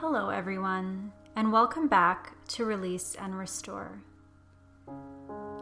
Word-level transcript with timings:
Hello, 0.00 0.28
everyone, 0.28 1.10
and 1.36 1.50
welcome 1.50 1.88
back 1.88 2.34
to 2.48 2.66
Release 2.66 3.16
and 3.18 3.38
Restore. 3.38 4.02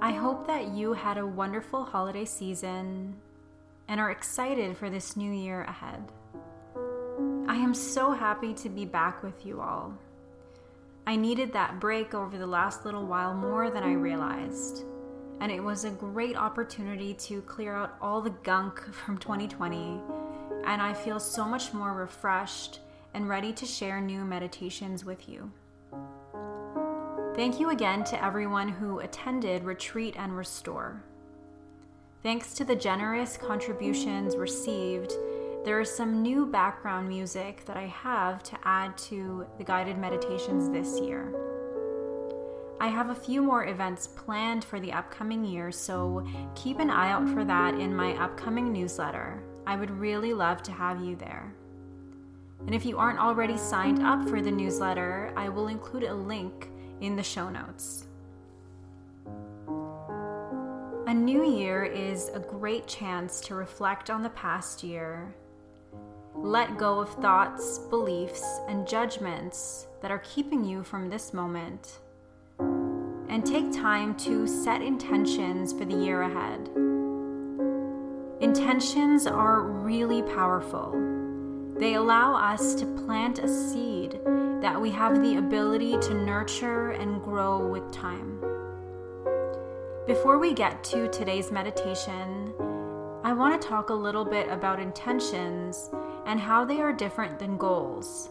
I 0.01 0.11
hope 0.11 0.49
that 0.49 0.75
you 0.75 0.95
had 0.95 1.19
a 1.19 1.27
wonderful 1.27 1.85
holiday 1.85 2.25
season 2.25 3.15
and 3.87 4.01
are 4.01 4.11
excited 4.11 4.77
for 4.77 4.91
this 4.91 5.17
new 5.17 5.31
year 5.31 5.63
ahead. 5.63 6.11
I 7.47 7.55
am 7.55 7.75
so 7.75 8.11
happy 8.11 8.53
to 8.55 8.69
be 8.69 8.85
back 8.85 9.23
with 9.23 9.47
you 9.47 9.61
all. 9.61 9.97
I 11.07 11.15
needed 11.15 11.53
that 11.53 11.79
break 11.79 12.13
over 12.13 12.37
the 12.37 12.45
last 12.45 12.85
little 12.85 13.07
while 13.07 13.35
more 13.35 13.71
than 13.71 13.85
I 13.85 13.93
realized, 13.93 14.83
and 15.39 15.53
it 15.53 15.63
was 15.63 15.85
a 15.85 15.91
great 15.91 16.37
opportunity 16.37 17.15
to 17.15 17.41
clear 17.43 17.77
out 17.77 17.95
all 18.01 18.21
the 18.21 18.35
gunk 18.43 18.81
from 18.93 19.17
2020, 19.17 20.01
and 20.65 20.83
I 20.83 20.93
feel 20.93 21.21
so 21.21 21.45
much 21.45 21.73
more 21.73 21.93
refreshed 21.93 22.81
and 23.15 23.29
ready 23.29 23.53
to 23.53 23.65
share 23.65 24.01
new 24.01 24.25
meditations 24.25 25.05
with 25.05 25.29
you. 25.29 25.51
Thank 27.35 27.59
you 27.59 27.71
again 27.71 28.05
to 28.05 28.23
everyone 28.23 28.69
who 28.69 29.01
attended 29.01 29.65
Retreat 29.65 30.15
and 30.19 30.37
Restore. 30.37 31.03
Thanks 32.23 32.55
to 32.55 32.65
the 32.65 32.77
generous 32.77 33.37
contributions 33.37 34.37
received, 34.37 35.13
there 35.65 35.81
is 35.81 35.91
some 35.91 36.23
new 36.23 36.47
background 36.47 37.09
music 37.09 37.65
that 37.67 37.77
I 37.77 37.87
have 37.87 38.43
to 38.45 38.59
add 38.65 38.97
to 38.99 39.47
the 39.59 39.65
guided 39.65 39.99
meditations 39.99 40.69
this 40.69 41.01
year. 41.01 41.35
I 42.81 42.89
have 42.89 43.11
a 43.11 43.15
few 43.15 43.43
more 43.43 43.67
events 43.67 44.09
planned 44.09 44.63
for 44.65 44.79
the 44.79 44.93
upcoming 44.93 45.45
year, 45.45 45.73
so 45.73 46.27
keep 46.55 46.81
an 46.81 46.91
eye 46.91 47.11
out 47.11 47.29
for 47.29 47.45
that 47.45 47.75
in 47.75 47.97
my 47.97 48.13
upcoming 48.23 48.73
newsletter. 48.73 49.43
I 49.67 49.77
would 49.77 49.91
really 49.91 50.35
love 50.35 50.63
to 50.65 50.73
have 50.73 51.01
you 51.01 51.17
there. 51.17 51.55
And 52.67 52.75
if 52.75 52.87
you 52.87 52.97
aren't 52.97 53.19
already 53.19 53.59
signed 53.59 54.03
up 54.03 54.27
for 54.29 54.41
the 54.41 54.51
newsletter, 54.51 55.33
I 55.37 55.51
will 55.51 55.69
include 55.69 56.05
a 56.05 56.15
link 56.15 56.71
in 57.01 57.15
the 57.15 57.23
show 57.23 57.51
notes. 57.51 58.07
A 61.07 61.13
new 61.13 61.45
year 61.45 61.85
is 61.85 62.31
a 62.31 62.41
great 62.41 62.87
chance 62.87 63.41
to 63.43 63.55
reflect 63.55 64.09
on 64.09 64.23
the 64.23 64.31
past 64.31 64.83
year, 64.83 65.35
let 66.35 66.79
go 66.79 66.99
of 66.99 67.11
thoughts, 67.17 67.79
beliefs, 67.79 68.61
and 68.69 68.89
judgments 68.89 69.87
that 70.01 70.11
are 70.11 70.21
keeping 70.21 70.65
you 70.65 70.83
from 70.83 71.11
this 71.11 71.35
moment, 71.35 71.99
and 72.59 73.45
take 73.45 73.71
time 73.71 74.17
to 74.17 74.47
set 74.47 74.81
intentions 74.81 75.73
for 75.73 75.85
the 75.85 75.95
year 75.95 76.23
ahead. 76.23 76.71
Intentions 78.41 79.27
are 79.27 79.63
really 79.63 80.23
powerful 80.23 81.14
they 81.79 81.95
allow 81.95 82.35
us 82.35 82.75
to 82.77 82.87
plant 83.05 83.41
a 83.41 83.49
seed 83.49 84.21
that 84.61 84.81
we 84.81 84.91
have 84.91 85.21
the 85.21 85.37
ability 85.37 85.99
to 85.99 86.15
nurture 86.15 86.91
and 86.91 87.23
grow 87.23 87.67
with 87.67 87.93
time. 87.93 88.41
Before 90.07 90.39
we 90.39 90.53
get 90.53 90.85
to 90.85 91.09
today's 91.09 91.51
meditation, 91.51 92.55
I 93.25 93.33
want 93.33 93.61
to 93.61 93.69
talk 93.69 93.91
a 93.91 93.95
little 93.95 94.25
bit 94.25 94.49
about 94.51 94.79
intentions 94.79 95.91
and 96.27 96.39
how 96.39 96.65
they 96.65 96.81
are 96.81 96.93
different 96.93 97.39
than 97.39 97.57
goals. 97.57 98.31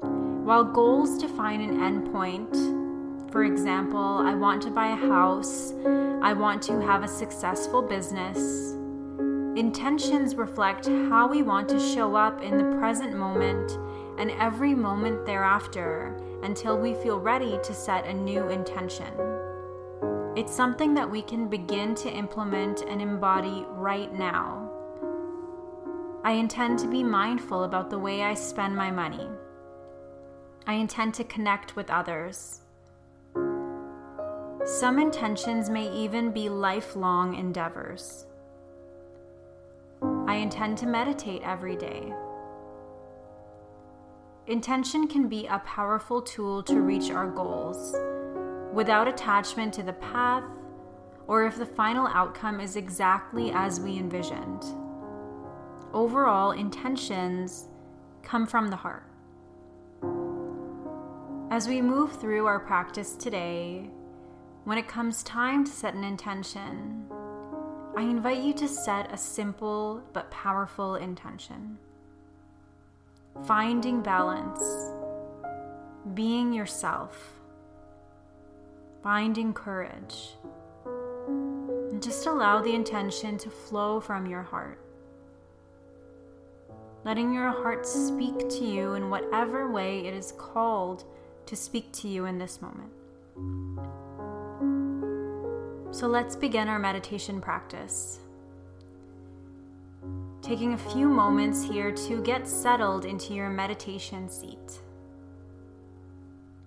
While 0.00 0.64
goals 0.64 1.18
define 1.18 1.60
an 1.60 1.78
endpoint, 1.78 3.30
for 3.30 3.44
example, 3.44 4.18
I 4.26 4.34
want 4.34 4.62
to 4.62 4.70
buy 4.70 4.88
a 4.88 4.96
house, 4.96 5.72
I 6.22 6.32
want 6.32 6.62
to 6.62 6.80
have 6.80 7.04
a 7.04 7.08
successful 7.08 7.82
business, 7.82 8.74
Intentions 9.60 10.36
reflect 10.36 10.86
how 10.86 11.28
we 11.28 11.42
want 11.42 11.68
to 11.68 11.78
show 11.78 12.16
up 12.16 12.40
in 12.40 12.56
the 12.56 12.78
present 12.78 13.14
moment 13.14 13.72
and 14.18 14.30
every 14.40 14.74
moment 14.74 15.26
thereafter 15.26 16.18
until 16.42 16.78
we 16.78 16.94
feel 16.94 17.20
ready 17.20 17.58
to 17.62 17.74
set 17.74 18.06
a 18.06 18.14
new 18.14 18.48
intention. 18.48 19.12
It's 20.34 20.54
something 20.54 20.94
that 20.94 21.10
we 21.10 21.20
can 21.20 21.46
begin 21.46 21.94
to 21.96 22.10
implement 22.10 22.80
and 22.88 23.02
embody 23.02 23.66
right 23.68 24.10
now. 24.14 24.66
I 26.24 26.32
intend 26.32 26.78
to 26.78 26.88
be 26.88 27.04
mindful 27.04 27.64
about 27.64 27.90
the 27.90 27.98
way 27.98 28.22
I 28.22 28.32
spend 28.32 28.74
my 28.74 28.90
money. 28.90 29.28
I 30.66 30.72
intend 30.72 31.12
to 31.16 31.24
connect 31.24 31.76
with 31.76 31.90
others. 31.90 32.62
Some 34.64 34.98
intentions 34.98 35.68
may 35.68 35.92
even 35.92 36.32
be 36.32 36.48
lifelong 36.48 37.34
endeavors. 37.34 38.24
I 40.30 40.34
intend 40.34 40.78
to 40.78 40.86
meditate 40.86 41.42
every 41.42 41.74
day. 41.74 42.14
Intention 44.46 45.08
can 45.08 45.26
be 45.26 45.48
a 45.48 45.58
powerful 45.58 46.22
tool 46.22 46.62
to 46.62 46.82
reach 46.82 47.10
our 47.10 47.26
goals 47.26 47.96
without 48.72 49.08
attachment 49.08 49.74
to 49.74 49.82
the 49.82 49.94
path 49.94 50.44
or 51.26 51.46
if 51.46 51.56
the 51.56 51.66
final 51.66 52.06
outcome 52.06 52.60
is 52.60 52.76
exactly 52.76 53.50
as 53.50 53.80
we 53.80 53.98
envisioned. 53.98 54.62
Overall, 55.92 56.52
intentions 56.52 57.66
come 58.22 58.46
from 58.46 58.68
the 58.68 58.76
heart. 58.76 59.10
As 61.50 61.66
we 61.66 61.82
move 61.82 62.12
through 62.20 62.46
our 62.46 62.60
practice 62.60 63.16
today, 63.16 63.90
when 64.62 64.78
it 64.78 64.86
comes 64.86 65.24
time 65.24 65.64
to 65.64 65.72
set 65.72 65.94
an 65.94 66.04
intention, 66.04 67.09
I 67.96 68.02
invite 68.02 68.42
you 68.42 68.54
to 68.54 68.68
set 68.68 69.12
a 69.12 69.18
simple 69.18 70.02
but 70.12 70.30
powerful 70.30 70.94
intention. 70.94 71.78
Finding 73.44 74.00
balance, 74.00 74.62
being 76.14 76.52
yourself, 76.52 77.34
finding 79.02 79.52
courage, 79.52 80.36
and 80.86 82.02
just 82.02 82.26
allow 82.26 82.62
the 82.62 82.74
intention 82.74 83.36
to 83.38 83.50
flow 83.50 84.00
from 84.00 84.26
your 84.26 84.42
heart. 84.42 84.78
Letting 87.04 87.32
your 87.32 87.50
heart 87.50 87.86
speak 87.86 88.38
to 88.50 88.64
you 88.64 88.94
in 88.94 89.10
whatever 89.10 89.70
way 89.70 90.06
it 90.06 90.14
is 90.14 90.32
called 90.32 91.04
to 91.46 91.56
speak 91.56 91.90
to 91.92 92.08
you 92.08 92.26
in 92.26 92.38
this 92.38 92.62
moment. 92.62 92.92
So 95.92 96.06
let's 96.06 96.36
begin 96.36 96.68
our 96.68 96.78
meditation 96.78 97.40
practice. 97.40 98.20
Taking 100.40 100.74
a 100.74 100.78
few 100.78 101.08
moments 101.08 101.64
here 101.64 101.90
to 101.90 102.22
get 102.22 102.46
settled 102.46 103.04
into 103.04 103.34
your 103.34 103.50
meditation 103.50 104.28
seat. 104.28 104.80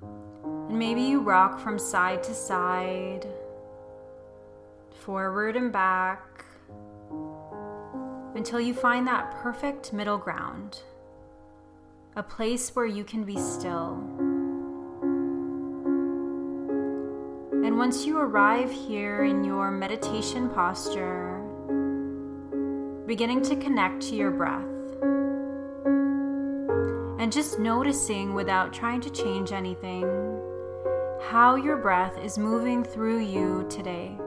And 0.04 0.78
maybe 0.78 1.02
you 1.02 1.22
rock 1.22 1.60
from 1.60 1.80
side 1.80 2.22
to 2.24 2.34
side, 2.34 3.26
forward 5.06 5.56
and 5.56 5.72
back, 5.72 6.44
until 8.36 8.60
you 8.60 8.74
find 8.74 9.08
that 9.08 9.32
perfect 9.32 9.94
middle 9.94 10.18
ground, 10.18 10.82
a 12.18 12.24
place 12.24 12.76
where 12.76 12.86
you 12.86 13.06
can 13.06 13.24
be 13.24 13.38
still. 13.38 14.04
And 17.74 17.80
once 17.80 18.06
you 18.06 18.20
arrive 18.20 18.72
here 18.72 19.24
in 19.24 19.44
your 19.44 19.72
meditation 19.72 20.48
posture, 20.48 21.40
beginning 23.08 23.42
to 23.46 23.56
connect 23.56 24.00
to 24.10 24.16
your 24.16 24.30
breath. 24.30 24.64
And 27.20 27.32
just 27.32 27.58
noticing 27.58 28.36
without 28.36 28.74
trying 28.74 29.02
to 29.02 29.10
change 29.10 29.52
anything 29.52 30.04
how 31.24 31.56
your 31.56 31.78
breath 31.78 32.16
is 32.20 32.38
moving 32.38 32.84
through 32.84 33.22
you 33.22 33.66
today. 33.72 34.20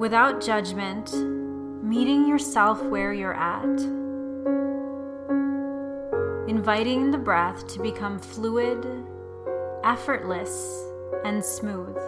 Without 0.00 0.40
judgment, 0.40 1.12
meeting 1.84 2.26
yourself 2.26 2.82
where 2.84 3.12
you're 3.12 3.34
at. 3.34 3.62
Inviting 6.48 7.10
the 7.10 7.18
breath 7.18 7.66
to 7.66 7.82
become 7.82 8.18
fluid, 8.18 8.82
effortless, 9.84 10.86
and 11.26 11.44
smooth. 11.44 11.98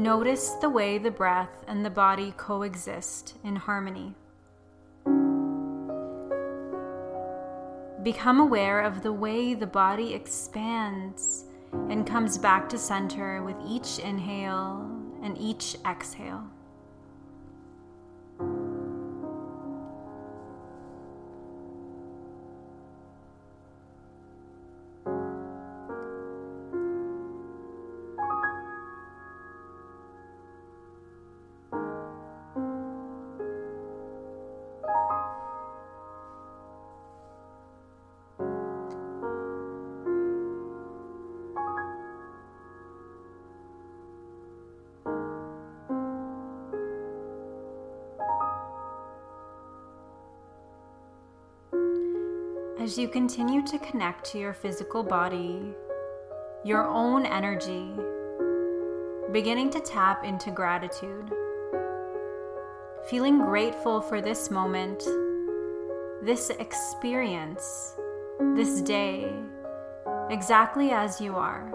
Notice 0.00 0.52
the 0.62 0.70
way 0.70 0.96
the 0.96 1.10
breath 1.10 1.62
and 1.68 1.84
the 1.84 1.90
body 1.90 2.32
coexist 2.38 3.36
in 3.44 3.54
harmony. 3.54 4.14
Become 8.02 8.40
aware 8.40 8.80
of 8.80 9.02
the 9.02 9.12
way 9.12 9.52
the 9.52 9.66
body 9.66 10.14
expands 10.14 11.44
and 11.90 12.06
comes 12.06 12.38
back 12.38 12.66
to 12.70 12.78
center 12.78 13.42
with 13.42 13.56
each 13.68 13.98
inhale 13.98 14.90
and 15.22 15.36
each 15.36 15.76
exhale. 15.86 16.44
As 52.80 52.96
you 52.96 53.08
continue 53.08 53.62
to 53.66 53.78
connect 53.78 54.24
to 54.32 54.38
your 54.38 54.54
physical 54.54 55.02
body, 55.02 55.74
your 56.64 56.88
own 56.88 57.26
energy, 57.26 57.92
beginning 59.32 59.68
to 59.72 59.80
tap 59.80 60.24
into 60.24 60.50
gratitude, 60.50 61.30
feeling 63.10 63.36
grateful 63.36 64.00
for 64.00 64.22
this 64.22 64.50
moment, 64.50 65.04
this 66.22 66.48
experience, 66.48 67.96
this 68.56 68.80
day, 68.80 69.30
exactly 70.30 70.90
as 70.90 71.20
you 71.20 71.36
are. 71.36 71.70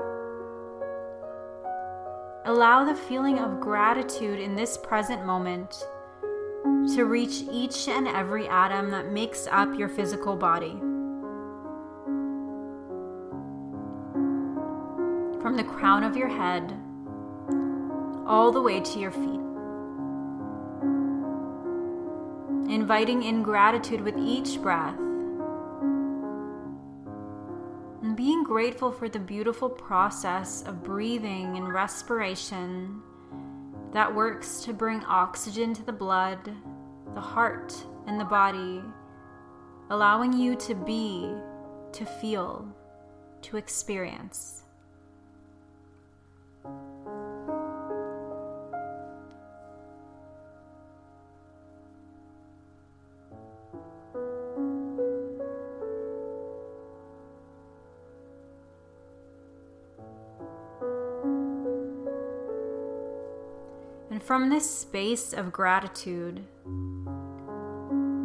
Allow 2.45 2.83
the 2.83 2.95
feeling 2.95 3.37
of 3.37 3.59
gratitude 3.59 4.39
in 4.39 4.55
this 4.55 4.75
present 4.75 5.23
moment 5.23 5.85
to 6.95 7.05
reach 7.05 7.43
each 7.51 7.87
and 7.87 8.07
every 8.07 8.47
atom 8.47 8.89
that 8.89 9.11
makes 9.11 9.47
up 9.51 9.77
your 9.77 9.87
physical 9.87 10.35
body. 10.35 10.81
From 15.45 15.55
the 15.55 15.63
crown 15.63 16.01
of 16.03 16.17
your 16.17 16.27
head 16.27 16.73
all 18.25 18.51
the 18.51 18.59
way 18.59 18.79
to 18.79 18.97
your 18.97 19.11
feet. 19.11 19.39
Inviting 22.73 23.21
in 23.21 23.43
gratitude 23.43 24.01
with 24.01 24.17
each 24.17 24.59
breath. 24.59 24.97
And 28.01 28.17
being 28.17 28.43
grateful 28.43 28.91
for 28.91 29.07
the 29.07 29.19
beautiful 29.19 29.69
process 29.69 30.63
of 30.63 30.81
breathing 30.81 31.57
and 31.57 31.71
respiration 31.71 33.03
that 33.93 34.15
works 34.15 34.61
to 34.61 34.73
bring 34.73 35.03
oxygen 35.03 35.75
to 35.75 35.83
the 35.83 35.93
blood, 35.93 36.39
the 37.13 37.21
heart, 37.21 37.71
and 38.07 38.19
the 38.19 38.25
body, 38.25 38.81
allowing 39.91 40.33
you 40.33 40.55
to 40.55 40.73
be, 40.73 41.31
to 41.91 42.03
feel, 42.03 42.67
to 43.43 43.57
experience. 43.57 44.64
From 64.35 64.49
this 64.49 64.69
space 64.69 65.31
of 65.31 65.49
gratitude, 65.49 66.43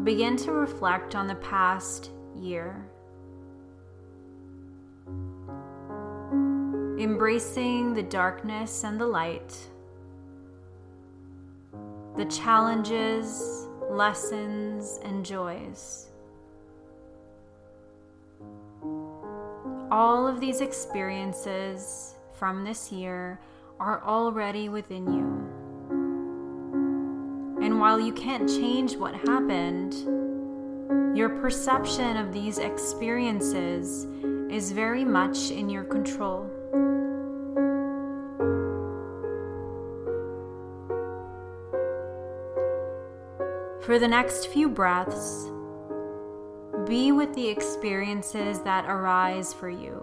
begin 0.02 0.36
to 0.36 0.50
reflect 0.50 1.14
on 1.14 1.28
the 1.28 1.36
past 1.36 2.10
year. 2.34 2.84
Embracing 6.98 7.94
the 7.94 8.02
darkness 8.02 8.82
and 8.82 9.00
the 9.00 9.06
light, 9.06 9.56
the 12.16 12.24
challenges, 12.24 13.68
lessons, 13.88 14.98
and 15.04 15.24
joys. 15.24 16.08
All 19.92 20.26
of 20.26 20.40
these 20.40 20.60
experiences 20.60 22.16
from 22.32 22.64
this 22.64 22.90
year 22.90 23.38
are 23.78 24.02
already 24.02 24.68
within 24.68 25.06
you. 25.12 25.59
And 27.80 27.86
while 27.86 27.98
you 27.98 28.12
can't 28.12 28.46
change 28.46 28.98
what 28.98 29.14
happened, 29.14 29.94
your 31.16 31.30
perception 31.30 32.18
of 32.18 32.30
these 32.30 32.58
experiences 32.58 34.06
is 34.50 34.70
very 34.70 35.02
much 35.02 35.50
in 35.50 35.70
your 35.70 35.84
control. 35.84 36.46
For 43.80 43.98
the 43.98 44.08
next 44.08 44.48
few 44.48 44.68
breaths, 44.68 45.46
be 46.86 47.12
with 47.12 47.34
the 47.34 47.48
experiences 47.48 48.60
that 48.60 48.84
arise 48.90 49.54
for 49.54 49.70
you. 49.70 50.02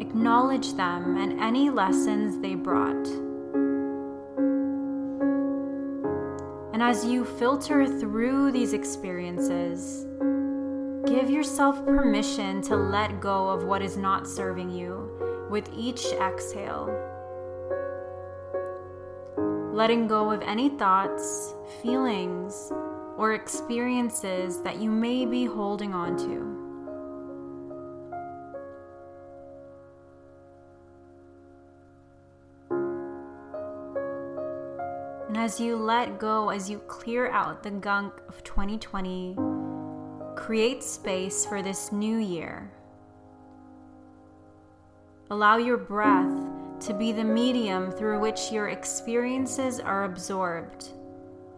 Acknowledge 0.00 0.72
them 0.72 1.18
and 1.18 1.38
any 1.38 1.68
lessons 1.68 2.40
they 2.40 2.54
brought. 2.54 3.23
And 6.74 6.82
as 6.82 7.04
you 7.04 7.24
filter 7.24 7.86
through 7.86 8.50
these 8.50 8.72
experiences, 8.72 10.08
give 11.06 11.30
yourself 11.30 11.84
permission 11.84 12.62
to 12.62 12.74
let 12.74 13.20
go 13.20 13.48
of 13.48 13.62
what 13.62 13.80
is 13.80 13.96
not 13.96 14.26
serving 14.26 14.70
you 14.70 15.08
with 15.48 15.70
each 15.72 16.04
exhale. 16.06 16.90
Letting 19.72 20.08
go 20.08 20.32
of 20.32 20.42
any 20.42 20.68
thoughts, 20.70 21.54
feelings, 21.80 22.72
or 23.16 23.34
experiences 23.34 24.60
that 24.62 24.80
you 24.80 24.90
may 24.90 25.26
be 25.26 25.44
holding 25.44 25.94
on 25.94 26.16
to. 26.16 26.53
As 35.44 35.60
you 35.60 35.76
let 35.76 36.18
go, 36.18 36.48
as 36.48 36.70
you 36.70 36.78
clear 36.78 37.28
out 37.28 37.62
the 37.62 37.70
gunk 37.70 38.14
of 38.28 38.42
2020, 38.44 39.36
create 40.36 40.82
space 40.82 41.44
for 41.44 41.60
this 41.60 41.92
new 41.92 42.16
year. 42.16 42.72
Allow 45.28 45.58
your 45.58 45.76
breath 45.76 46.34
to 46.80 46.94
be 46.94 47.12
the 47.12 47.22
medium 47.22 47.92
through 47.92 48.20
which 48.20 48.50
your 48.52 48.70
experiences 48.70 49.80
are 49.80 50.04
absorbed, 50.04 50.88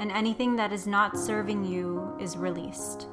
and 0.01 0.11
anything 0.11 0.57
that 0.57 0.73
is 0.73 0.89
not 0.89 1.17
serving 1.17 1.65
you 1.65 2.13
is 2.21 2.37
released. 2.37 3.07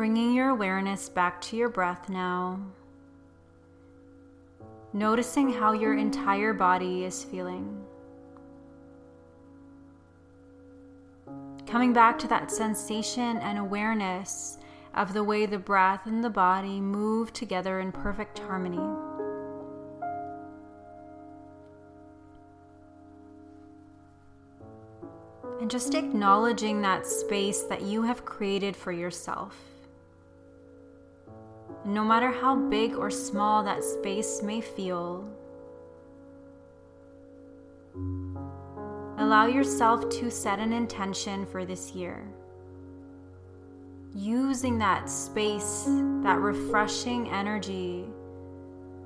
Bringing 0.00 0.32
your 0.32 0.48
awareness 0.48 1.10
back 1.10 1.42
to 1.42 1.58
your 1.58 1.68
breath 1.68 2.08
now. 2.08 2.58
Noticing 4.94 5.52
how 5.52 5.72
your 5.74 5.94
entire 5.94 6.54
body 6.54 7.04
is 7.04 7.22
feeling. 7.22 7.84
Coming 11.66 11.92
back 11.92 12.18
to 12.20 12.28
that 12.28 12.50
sensation 12.50 13.36
and 13.40 13.58
awareness 13.58 14.56
of 14.94 15.12
the 15.12 15.22
way 15.22 15.44
the 15.44 15.58
breath 15.58 16.06
and 16.06 16.24
the 16.24 16.30
body 16.30 16.80
move 16.80 17.34
together 17.34 17.80
in 17.80 17.92
perfect 17.92 18.38
harmony. 18.38 18.78
And 25.60 25.70
just 25.70 25.92
acknowledging 25.92 26.80
that 26.80 27.06
space 27.06 27.64
that 27.64 27.82
you 27.82 28.00
have 28.04 28.24
created 28.24 28.74
for 28.74 28.92
yourself. 28.92 29.69
No 31.84 32.04
matter 32.04 32.30
how 32.30 32.56
big 32.56 32.94
or 32.96 33.10
small 33.10 33.62
that 33.64 33.82
space 33.82 34.42
may 34.42 34.60
feel, 34.60 35.28
allow 39.18 39.46
yourself 39.46 40.08
to 40.08 40.30
set 40.30 40.58
an 40.58 40.72
intention 40.72 41.46
for 41.46 41.64
this 41.64 41.94
year 41.94 42.26
using 44.14 44.78
that 44.78 45.08
space, 45.08 45.84
that 46.22 46.38
refreshing 46.38 47.30
energy 47.30 48.04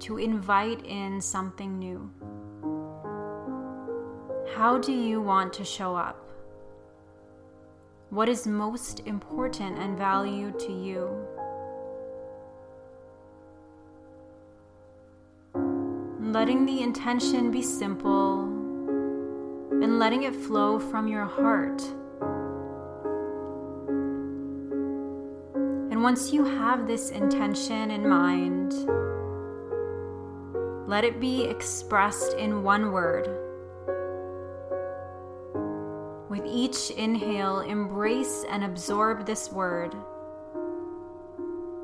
to 0.00 0.18
invite 0.18 0.84
in 0.86 1.20
something 1.20 1.78
new. 1.78 2.10
How 4.54 4.78
do 4.78 4.92
you 4.92 5.20
want 5.20 5.52
to 5.54 5.64
show 5.64 5.94
up? 5.94 6.30
What 8.10 8.28
is 8.28 8.46
most 8.46 9.00
important 9.00 9.78
and 9.78 9.98
valued 9.98 10.58
to 10.60 10.72
you? 10.72 11.26
Letting 16.34 16.66
the 16.66 16.82
intention 16.82 17.52
be 17.52 17.62
simple 17.62 18.42
and 19.70 20.00
letting 20.00 20.24
it 20.24 20.34
flow 20.34 20.80
from 20.80 21.06
your 21.06 21.26
heart 21.26 21.80
And 25.94 26.02
once 26.02 26.32
you 26.32 26.44
have 26.44 26.88
this 26.88 27.10
intention 27.10 27.92
in 27.92 28.08
mind, 28.08 28.72
let 30.88 31.04
it 31.04 31.20
be 31.20 31.44
expressed 31.44 32.36
in 32.36 32.64
one 32.64 32.90
word. 32.90 33.28
With 36.28 36.44
each 36.46 36.90
inhale, 36.90 37.60
embrace 37.60 38.44
and 38.50 38.64
absorb 38.64 39.24
this 39.24 39.52
word. 39.52 39.94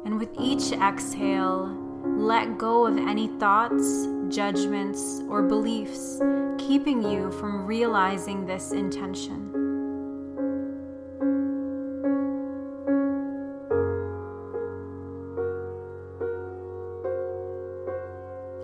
And 0.04 0.18
with 0.18 0.34
each 0.40 0.72
exhale, 0.72 1.68
let 2.04 2.58
go 2.58 2.88
of 2.88 2.98
any 2.98 3.28
thoughts, 3.38 4.08
judgments, 4.30 5.20
or 5.28 5.42
beliefs 5.42 6.20
keeping 6.58 7.02
you 7.02 7.30
from 7.32 7.66
realizing 7.66 8.46
this 8.46 8.72
intention. 8.72 9.48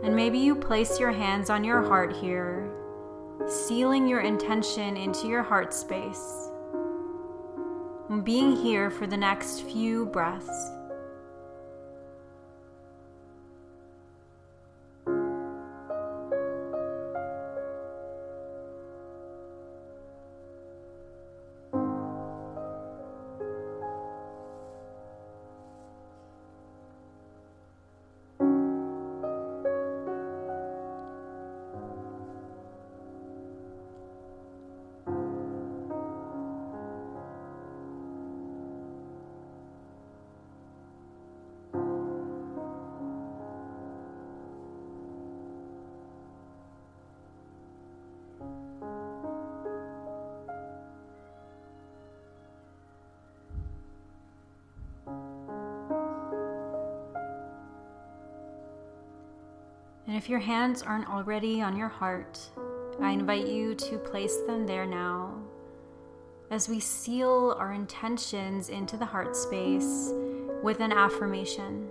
And 0.04 0.14
maybe 0.14 0.38
you 0.38 0.54
place 0.54 1.00
your 1.00 1.10
hands 1.10 1.50
on 1.50 1.64
your 1.64 1.82
heart 1.82 2.14
here, 2.14 2.70
sealing 3.48 4.06
your 4.06 4.20
intention 4.20 4.96
into 4.96 5.26
your 5.26 5.42
heart 5.42 5.74
space, 5.74 6.48
being 8.22 8.54
here 8.54 8.88
for 8.88 9.06
the 9.08 9.16
next 9.16 9.62
few 9.62 10.06
breaths. 10.06 10.75
And 60.06 60.16
if 60.16 60.28
your 60.28 60.38
hands 60.38 60.82
aren't 60.82 61.08
already 61.08 61.60
on 61.60 61.76
your 61.76 61.88
heart, 61.88 62.38
I 63.00 63.10
invite 63.10 63.46
you 63.46 63.74
to 63.74 63.98
place 63.98 64.36
them 64.46 64.66
there 64.66 64.86
now 64.86 65.34
as 66.50 66.68
we 66.68 66.78
seal 66.78 67.56
our 67.58 67.72
intentions 67.72 68.68
into 68.68 68.96
the 68.96 69.04
heart 69.04 69.34
space 69.34 70.12
with 70.62 70.80
an 70.80 70.92
affirmation. 70.92 71.88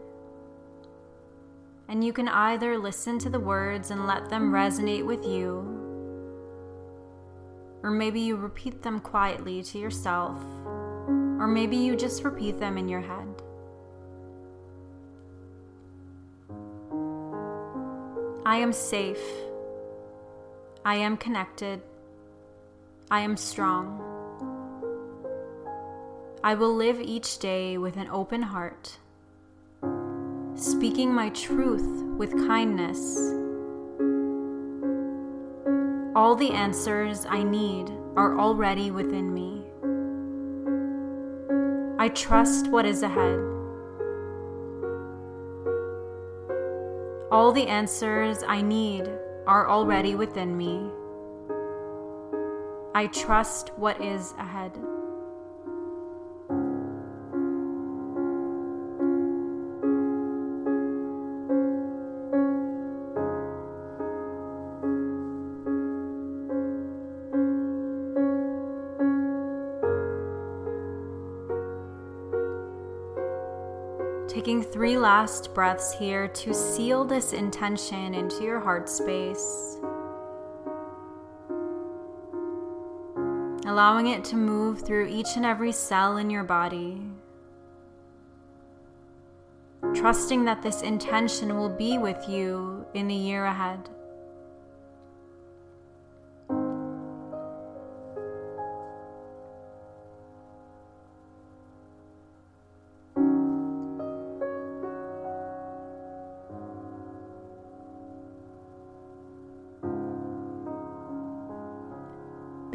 And 1.89 2.03
you 2.03 2.13
can 2.13 2.29
either 2.29 2.77
listen 2.77 3.19
to 3.19 3.29
the 3.29 3.39
words 3.39 3.91
and 3.91 4.07
let 4.07 4.29
them 4.29 4.51
resonate 4.51 5.05
with 5.05 5.25
you, 5.25 5.60
or 7.84 7.91
maybe 7.91 8.22
you 8.22 8.38
repeat 8.38 8.81
them 8.81 9.00
quietly 9.00 9.62
to 9.62 9.77
yourself, 9.77 10.41
or 11.07 11.48
maybe 11.48 11.75
you 11.75 11.95
just 11.95 12.24
repeat 12.24 12.60
them 12.60 12.77
in 12.77 12.88
your 12.88 13.01
head. 13.01 13.41
I 18.47 18.57
am 18.57 18.73
safe. 18.73 19.25
I 20.85 20.97
am 20.97 21.17
connected. 21.17 21.81
I 23.09 23.21
am 23.21 23.37
strong. 23.37 23.99
I 26.43 26.53
will 26.53 26.75
live 26.75 27.01
each 27.01 27.39
day 27.39 27.79
with 27.79 27.97
an 27.97 28.07
open 28.07 28.43
heart, 28.43 28.99
speaking 30.53 31.11
my 31.11 31.29
truth 31.29 32.03
with 32.19 32.33
kindness. 32.47 33.17
All 36.15 36.35
the 36.35 36.51
answers 36.51 37.25
I 37.25 37.41
need 37.41 37.89
are 38.15 38.37
already 38.37 38.91
within 38.91 39.33
me. 39.33 39.63
I 41.97 42.09
trust 42.09 42.67
what 42.67 42.85
is 42.85 43.01
ahead. 43.01 43.54
All 47.35 47.51
the 47.51 47.67
answers 47.67 48.43
I 48.47 48.61
need 48.61 49.09
are 49.45 49.67
already 49.67 50.15
within 50.15 50.55
me. 50.55 50.89
I 52.95 53.07
trust 53.07 53.73
what 53.75 54.01
is 54.01 54.33
ahead. 54.39 54.71
Taking 74.45 74.61
three 74.61 74.95
last 74.95 75.55
breaths 75.55 75.91
here 75.97 76.27
to 76.27 76.53
seal 76.53 77.03
this 77.03 77.33
intention 77.33 78.13
into 78.13 78.43
your 78.43 78.59
heart 78.59 78.87
space. 78.87 79.79
Allowing 83.65 84.05
it 84.05 84.23
to 84.25 84.35
move 84.35 84.81
through 84.81 85.07
each 85.07 85.29
and 85.35 85.47
every 85.47 85.71
cell 85.71 86.17
in 86.17 86.29
your 86.29 86.43
body. 86.43 87.01
Trusting 89.95 90.45
that 90.45 90.61
this 90.61 90.83
intention 90.83 91.57
will 91.57 91.75
be 91.75 91.97
with 91.97 92.29
you 92.29 92.85
in 92.93 93.07
the 93.07 93.15
year 93.15 93.45
ahead. 93.45 93.89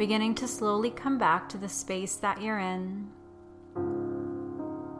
Beginning 0.01 0.33
to 0.33 0.47
slowly 0.47 0.89
come 0.89 1.19
back 1.19 1.47
to 1.47 1.59
the 1.59 1.69
space 1.69 2.15
that 2.15 2.41
you're 2.41 2.57
in. 2.57 3.07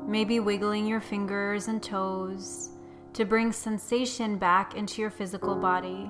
maybe 0.07 0.39
wiggling 0.39 0.85
your 0.85 1.01
fingers 1.01 1.67
and 1.67 1.81
toes 1.81 2.69
to 3.11 3.25
bring 3.25 3.51
sensation 3.51 4.37
back 4.37 4.75
into 4.75 5.01
your 5.01 5.09
physical 5.09 5.55
body. 5.55 6.07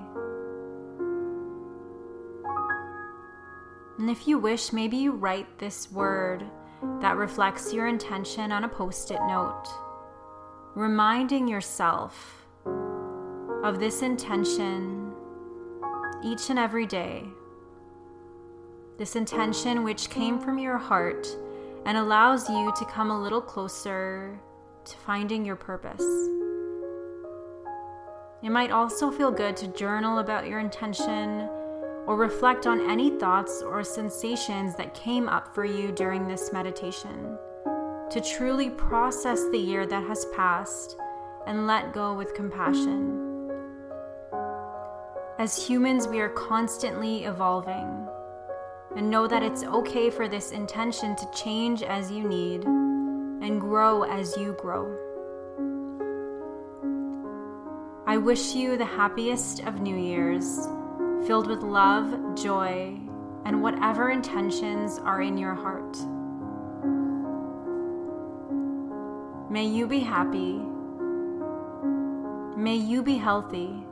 And 3.97 4.09
if 4.09 4.27
you 4.27 4.37
wish, 4.37 4.73
maybe 4.73 4.97
you 4.97 5.13
write 5.13 5.57
this 5.57 5.89
word 5.89 6.43
that 6.99 7.15
reflects 7.15 7.71
your 7.71 7.87
intention 7.87 8.51
on 8.51 8.65
a 8.65 8.67
post 8.67 9.09
it 9.09 9.21
note, 9.25 9.69
reminding 10.75 11.47
yourself 11.47 12.45
of 13.63 13.79
this 13.79 14.01
intention 14.01 15.13
each 16.25 16.49
and 16.49 16.59
every 16.59 16.85
day. 16.85 17.23
This 19.01 19.15
intention, 19.15 19.83
which 19.83 20.11
came 20.11 20.39
from 20.39 20.59
your 20.59 20.77
heart 20.77 21.27
and 21.87 21.97
allows 21.97 22.47
you 22.47 22.71
to 22.77 22.85
come 22.85 23.09
a 23.09 23.19
little 23.19 23.41
closer 23.41 24.39
to 24.85 24.97
finding 24.97 25.43
your 25.43 25.55
purpose. 25.55 26.05
It 28.43 28.51
might 28.51 28.69
also 28.69 29.09
feel 29.09 29.31
good 29.31 29.57
to 29.57 29.69
journal 29.69 30.19
about 30.19 30.45
your 30.45 30.59
intention 30.59 31.49
or 32.05 32.15
reflect 32.15 32.67
on 32.67 32.91
any 32.91 33.09
thoughts 33.17 33.63
or 33.63 33.83
sensations 33.83 34.75
that 34.75 34.93
came 34.93 35.27
up 35.27 35.55
for 35.55 35.65
you 35.65 35.91
during 35.91 36.27
this 36.27 36.53
meditation. 36.53 37.39
To 38.11 38.21
truly 38.21 38.69
process 38.69 39.41
the 39.51 39.57
year 39.57 39.87
that 39.87 40.07
has 40.07 40.25
passed 40.25 40.95
and 41.47 41.65
let 41.65 41.91
go 41.91 42.13
with 42.13 42.35
compassion. 42.35 43.49
As 45.39 45.57
humans, 45.57 46.07
we 46.07 46.19
are 46.19 46.29
constantly 46.29 47.23
evolving. 47.23 48.10
And 48.95 49.09
know 49.09 49.27
that 49.27 49.41
it's 49.41 49.63
okay 49.63 50.09
for 50.09 50.27
this 50.27 50.51
intention 50.51 51.15
to 51.15 51.31
change 51.33 51.81
as 51.81 52.11
you 52.11 52.27
need 52.27 52.65
and 52.65 53.59
grow 53.59 54.03
as 54.03 54.35
you 54.37 54.53
grow. 54.59 54.97
I 58.05 58.17
wish 58.17 58.53
you 58.53 58.77
the 58.77 58.85
happiest 58.85 59.61
of 59.61 59.79
New 59.79 59.95
Year's, 59.95 60.67
filled 61.25 61.47
with 61.47 61.61
love, 61.61 62.35
joy, 62.35 62.99
and 63.45 63.63
whatever 63.63 64.09
intentions 64.09 64.99
are 64.99 65.21
in 65.21 65.37
your 65.37 65.55
heart. 65.55 65.97
May 69.49 69.65
you 69.65 69.87
be 69.87 69.99
happy. 69.99 70.61
May 72.57 72.75
you 72.75 73.01
be 73.03 73.17
healthy. 73.17 73.83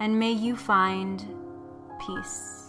And 0.00 0.18
may 0.18 0.32
you 0.32 0.56
find 0.56 1.24
peace. 2.06 2.65